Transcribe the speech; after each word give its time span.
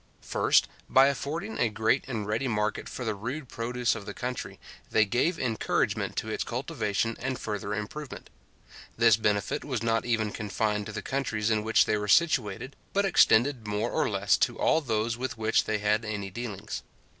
First, 0.23 0.67
by 0.89 1.09
affording 1.09 1.59
a 1.59 1.69
great 1.69 2.05
and 2.07 2.25
ready 2.25 2.47
market 2.47 2.89
for 2.89 3.05
the 3.05 3.13
rude 3.13 3.47
produce 3.47 3.93
of 3.93 4.07
the 4.07 4.15
country, 4.15 4.59
they 4.89 5.05
gave 5.05 5.37
encouragement 5.37 6.15
to 6.15 6.27
its 6.29 6.43
cultivation 6.43 7.15
and 7.19 7.37
further 7.37 7.75
improvement. 7.75 8.31
This 8.97 9.15
benefit 9.15 9.63
was 9.63 9.83
not 9.83 10.03
even 10.03 10.31
confined 10.31 10.87
to 10.87 10.91
the 10.91 11.03
countries 11.03 11.51
in 11.51 11.63
which 11.63 11.85
they 11.85 11.97
were 11.97 12.07
situated, 12.07 12.75
but 12.93 13.05
extended 13.05 13.67
more 13.67 13.91
or 13.91 14.09
less 14.09 14.37
to 14.37 14.57
all 14.57 14.81
those 14.81 15.17
with 15.17 15.37
which 15.37 15.65
they 15.65 15.77
had 15.77 16.03
any 16.03 16.31
dealings. 16.31 16.81